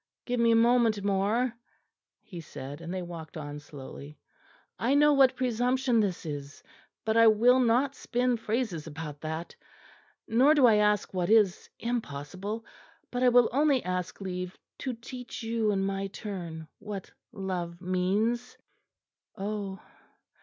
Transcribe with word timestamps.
"Give 0.25 0.39
me 0.39 0.49
a 0.49 0.55
moment 0.55 1.03
more," 1.03 1.53
he 2.23 2.41
said; 2.41 2.81
and 2.81 2.91
they 2.91 3.03
walked 3.03 3.37
on 3.37 3.59
slowly. 3.59 4.17
"I 4.79 4.95
know 4.95 5.13
what 5.13 5.35
presumption 5.35 5.99
this 5.99 6.25
is; 6.25 6.63
but 7.05 7.15
I 7.17 7.27
will 7.27 7.59
not 7.59 7.93
spin 7.93 8.37
phrases 8.37 8.87
about 8.87 9.21
that. 9.21 9.55
Nor 10.27 10.55
do 10.55 10.65
I 10.65 10.77
ask 10.77 11.13
what 11.13 11.29
is 11.29 11.69
impossible; 11.77 12.65
but 13.11 13.21
I 13.21 13.29
will 13.29 13.47
only 13.51 13.83
ask 13.83 14.19
leave 14.19 14.57
to 14.79 14.93
teach 14.95 15.43
you 15.43 15.69
in 15.71 15.85
my 15.85 16.07
turn 16.07 16.67
what 16.79 17.11
love 17.31 17.79
means." 17.79 18.57
"Oh! 19.37 19.79